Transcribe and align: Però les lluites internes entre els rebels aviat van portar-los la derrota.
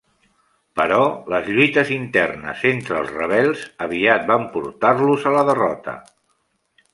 Però 0.79 1.01
les 1.33 1.49
lluites 1.57 1.91
internes 1.95 2.63
entre 2.69 2.97
els 3.01 3.11
rebels 3.19 3.67
aviat 3.87 4.27
van 4.33 4.49
portar-los 4.57 5.29
la 5.37 5.45
derrota. 5.51 5.97